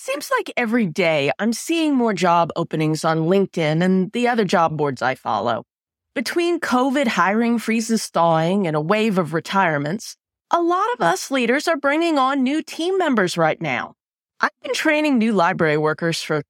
[0.00, 4.76] Seems like every day I'm seeing more job openings on LinkedIn and the other job
[4.76, 5.64] boards I follow.
[6.14, 10.14] Between COVID hiring freezes thawing and a wave of retirements,
[10.52, 13.94] a lot of us leaders are bringing on new team members right now.
[14.38, 16.44] I've been training new library workers for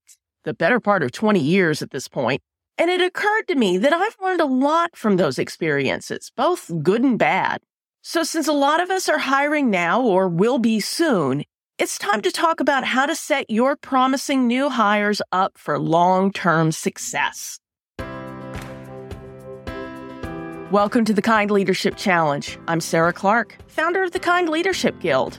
[0.44, 2.42] the better part of 20 years at this point,
[2.76, 7.02] and it occurred to me that I've learned a lot from those experiences, both good
[7.02, 7.62] and bad.
[8.02, 11.44] So since a lot of us are hiring now or will be soon,
[11.78, 16.32] it's time to talk about how to set your promising new hires up for long
[16.32, 17.60] term success.
[20.72, 22.58] Welcome to the Kind Leadership Challenge.
[22.66, 25.38] I'm Sarah Clark, founder of the Kind Leadership Guild.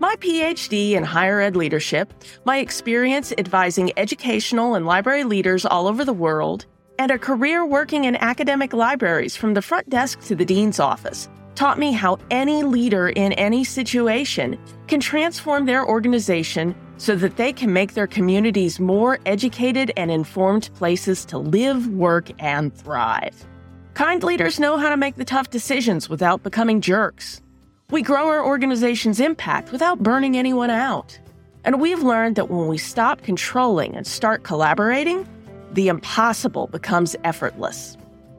[0.00, 2.12] My PhD in higher ed leadership,
[2.44, 6.66] my experience advising educational and library leaders all over the world,
[6.98, 11.28] and a career working in academic libraries from the front desk to the dean's office
[11.60, 17.52] taught me how any leader in any situation can transform their organization so that they
[17.52, 23.44] can make their communities more educated and informed places to live, work, and thrive.
[23.92, 27.42] Kind leaders know how to make the tough decisions without becoming jerks.
[27.90, 31.20] We grow our organization's impact without burning anyone out.
[31.64, 35.28] And we've learned that when we stop controlling and start collaborating,
[35.72, 37.98] the impossible becomes effortless.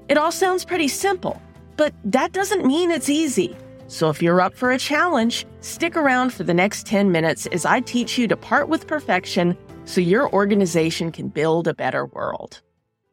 [0.09, 1.39] It all sounds pretty simple
[1.81, 3.57] but that doesn't mean it's easy.
[3.87, 7.65] So if you're up for a challenge, stick around for the next 10 minutes as
[7.65, 12.61] I teach you to part with perfection so your organization can build a better world.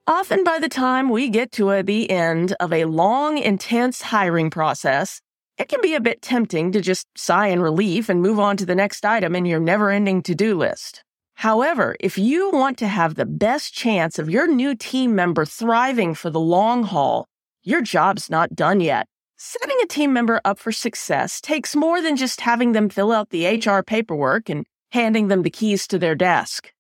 [0.06, 5.22] Often by the time we get to the end of a long, intense hiring process,
[5.56, 8.66] it can be a bit tempting to just sigh in relief and move on to
[8.66, 11.02] the next item in your never ending to do list.
[11.36, 16.12] However, if you want to have the best chance of your new team member thriving
[16.14, 17.26] for the long haul,
[17.68, 19.06] your job's not done yet.
[19.36, 23.28] Setting a team member up for success takes more than just having them fill out
[23.28, 26.72] the HR paperwork and handing them the keys to their desk.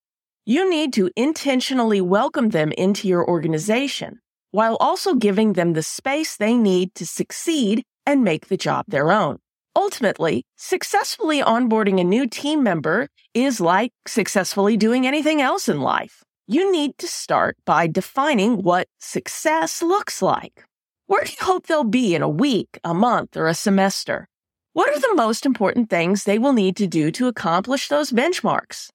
[0.46, 6.38] You need to intentionally welcome them into your organization while also giving them the space
[6.38, 9.36] they need to succeed and make the job their own.
[9.76, 16.24] Ultimately, successfully onboarding a new team member is like successfully doing anything else in life.
[16.46, 20.64] You need to start by defining what success looks like.
[21.08, 24.28] Where do you hope they'll be in a week, a month, or a semester?
[24.74, 28.90] What are the most important things they will need to do to accomplish those benchmarks?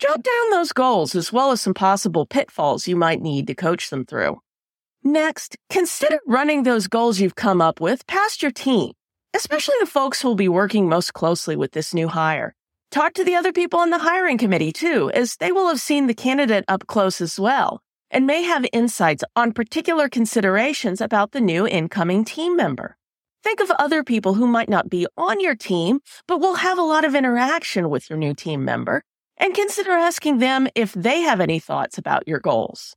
[0.00, 3.90] Jot down those goals as well as some possible pitfalls you might need to coach
[3.90, 4.40] them through.
[5.04, 8.90] Next, consider running those goals you've come up with past your team,
[9.32, 12.56] especially the folks who will be working most closely with this new hire.
[12.90, 16.08] Talk to the other people on the hiring committee too, as they will have seen
[16.08, 17.80] the candidate up close as well
[18.12, 22.96] and may have insights on particular considerations about the new incoming team member.
[23.42, 26.82] Think of other people who might not be on your team, but will have a
[26.82, 29.02] lot of interaction with your new team member,
[29.38, 32.94] and consider asking them if they have any thoughts about your goals.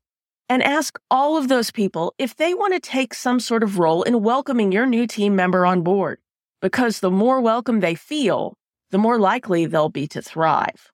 [0.48, 4.04] And ask all of those people if they want to take some sort of role
[4.04, 6.20] in welcoming your new team member on board,
[6.62, 8.56] because the more welcome they feel,
[8.92, 10.92] the more likely they'll be to thrive.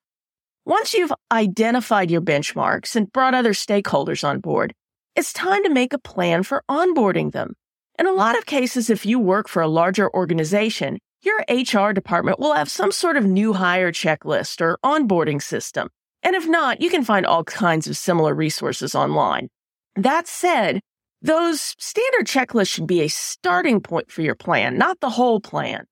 [0.64, 4.72] Once you've identified your benchmarks and brought other stakeholders on board,
[5.16, 7.54] it's time to make a plan for onboarding them.
[7.98, 12.38] In a lot of cases, if you work for a larger organization, your HR department
[12.38, 15.88] will have some sort of new hire checklist or onboarding system.
[16.22, 19.48] And if not, you can find all kinds of similar resources online.
[19.96, 20.80] That said,
[21.22, 25.86] those standard checklists should be a starting point for your plan, not the whole plan.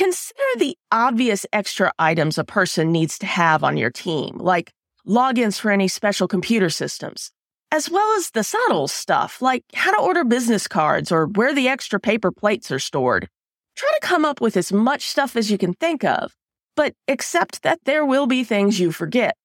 [0.00, 4.72] Consider the obvious extra items a person needs to have on your team, like
[5.06, 7.30] logins for any special computer systems,
[7.70, 11.68] as well as the subtle stuff like how to order business cards or where the
[11.68, 13.28] extra paper plates are stored.
[13.76, 16.34] Try to come up with as much stuff as you can think of,
[16.76, 19.36] but accept that there will be things you forget.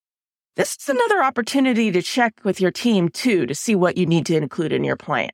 [0.56, 4.26] This is another opportunity to check with your team too to see what you need
[4.28, 5.32] to include in your plan.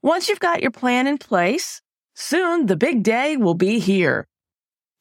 [0.00, 1.82] Once you've got your plan in place,
[2.14, 4.26] Soon the big day will be here.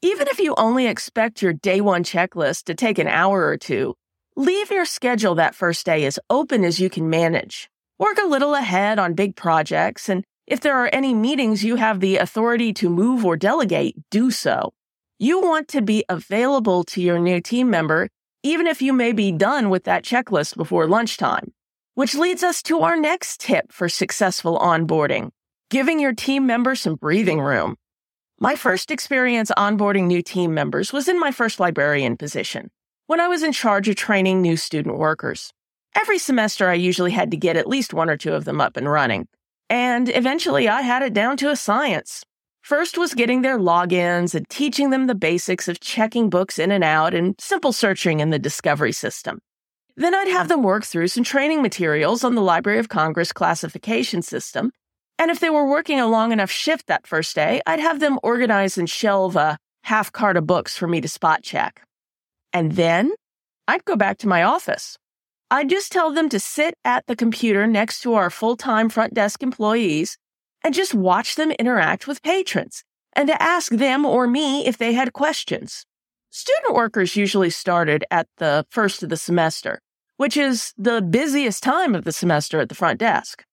[0.01, 3.95] Even if you only expect your day one checklist to take an hour or two,
[4.37, 7.69] leave your schedule that first day as open as you can manage.
[7.99, 11.99] Work a little ahead on big projects, and if there are any meetings you have
[11.99, 14.73] the authority to move or delegate, do so.
[15.19, 18.07] You want to be available to your new team member,
[18.41, 21.51] even if you may be done with that checklist before lunchtime.
[21.93, 25.31] Which leads us to our next tip for successful onboarding
[25.71, 27.77] giving your team members some breathing room.
[28.41, 32.69] My first experience onboarding new team members was in my first librarian position,
[33.07, 35.53] when I was in charge of training new student workers.
[35.95, 38.75] Every semester, I usually had to get at least one or two of them up
[38.75, 39.29] and running.
[39.69, 42.25] And eventually, I had it down to a science.
[42.61, 46.83] First was getting their logins and teaching them the basics of checking books in and
[46.83, 49.39] out and simple searching in the discovery system.
[49.95, 54.21] Then I'd have them work through some training materials on the Library of Congress classification
[54.21, 54.71] system.
[55.21, 58.17] And if they were working a long enough shift that first day, I'd have them
[58.23, 61.83] organize and shelve a half cart of books for me to spot check.
[62.51, 63.11] And then
[63.67, 64.97] I'd go back to my office.
[65.51, 69.13] I'd just tell them to sit at the computer next to our full time front
[69.13, 70.17] desk employees
[70.63, 72.83] and just watch them interact with patrons
[73.13, 75.85] and to ask them or me if they had questions.
[76.31, 79.81] Student workers usually started at the first of the semester,
[80.17, 83.43] which is the busiest time of the semester at the front desk.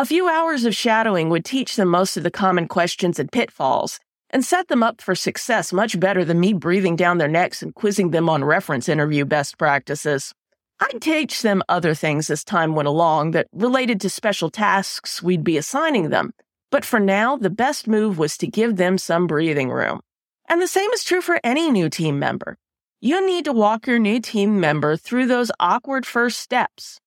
[0.00, 4.00] A few hours of shadowing would teach them most of the common questions and pitfalls
[4.30, 7.74] and set them up for success much better than me breathing down their necks and
[7.74, 10.32] quizzing them on reference interview best practices.
[10.80, 15.44] I'd teach them other things as time went along that related to special tasks we'd
[15.44, 16.32] be assigning them.
[16.70, 20.00] But for now, the best move was to give them some breathing room.
[20.48, 22.56] And the same is true for any new team member.
[23.02, 27.00] You need to walk your new team member through those awkward first steps.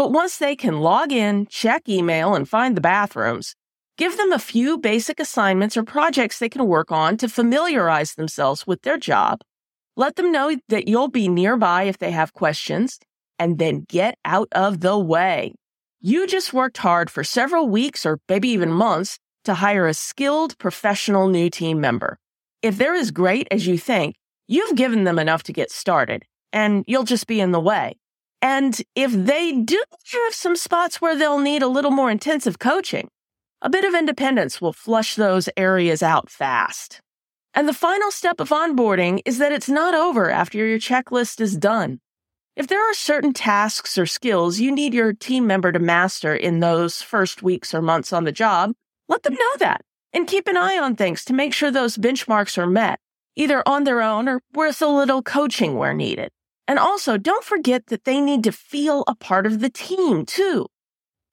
[0.00, 3.54] But once they can log in, check email, and find the bathrooms,
[3.98, 8.66] give them a few basic assignments or projects they can work on to familiarize themselves
[8.66, 9.42] with their job.
[9.98, 12.98] Let them know that you'll be nearby if they have questions
[13.38, 15.52] and then get out of the way.
[16.00, 20.56] You just worked hard for several weeks or maybe even months to hire a skilled
[20.56, 22.16] professional new team member.
[22.62, 24.16] If they're as great as you think,
[24.48, 26.24] you've given them enough to get started
[26.54, 27.99] and you'll just be in the way.
[28.42, 29.82] And if they do
[30.12, 33.08] have some spots where they'll need a little more intensive coaching,
[33.62, 37.00] a bit of independence will flush those areas out fast.
[37.52, 41.56] And the final step of onboarding is that it's not over after your checklist is
[41.56, 42.00] done.
[42.56, 46.60] If there are certain tasks or skills you need your team member to master in
[46.60, 48.72] those first weeks or months on the job,
[49.08, 49.82] let them know that
[50.12, 52.98] and keep an eye on things to make sure those benchmarks are met,
[53.36, 56.30] either on their own or with a little coaching where needed.
[56.70, 60.66] And also, don't forget that they need to feel a part of the team too.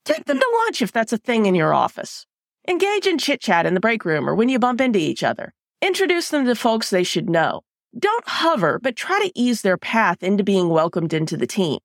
[0.04, 2.26] Take them to lunch if that's a thing in your office.
[2.68, 5.54] Engage in chit chat in the break room or when you bump into each other.
[5.80, 7.62] Introduce them to folks they should know.
[8.00, 11.78] Don't hover, but try to ease their path into being welcomed into the team.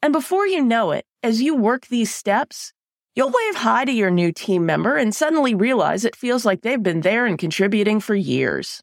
[0.00, 2.72] And before you know it, as you work these steps,
[3.14, 6.82] you'll wave hi to your new team member and suddenly realize it feels like they've
[6.82, 8.82] been there and contributing for years.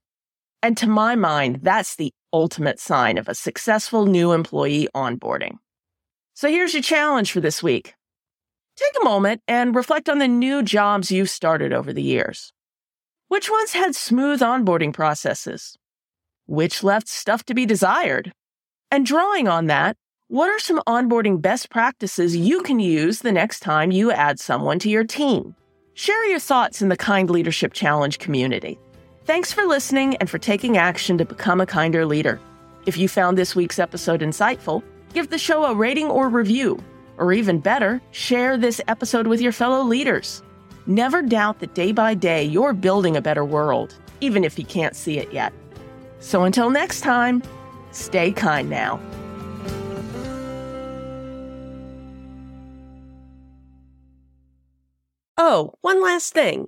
[0.66, 5.60] And to my mind, that's the ultimate sign of a successful new employee onboarding.
[6.34, 7.94] So here's your challenge for this week.
[8.76, 12.52] Take a moment and reflect on the new jobs you've started over the years.
[13.28, 15.78] Which ones had smooth onboarding processes?
[16.48, 18.34] which left stuff to be desired.
[18.90, 19.98] And drawing on that,
[20.30, 24.80] what are some onboarding best practices you can use the next time you add someone
[24.80, 25.56] to your team?
[25.94, 28.80] Share your thoughts in the Kind Leadership Challenge community.
[29.26, 32.40] Thanks for listening and for taking action to become a kinder leader.
[32.86, 34.84] If you found this week's episode insightful,
[35.16, 36.78] give the show a rating or review.
[37.18, 40.44] Or even better, share this episode with your fellow leaders.
[40.86, 44.96] Never doubt that day by day you're building a better world, even if you can't
[44.96, 45.52] see it yet.
[46.20, 47.42] So until next time,
[47.94, 49.00] stay kind now.
[55.36, 56.68] Oh, one last thing.